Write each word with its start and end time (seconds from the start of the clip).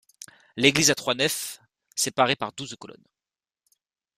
L'église 0.55 0.89
a 0.89 0.95
trois 0.95 1.13
nefs, 1.13 1.61
séparées 1.95 2.35
par 2.35 2.53
douze 2.53 2.73
colonnes. 2.75 3.05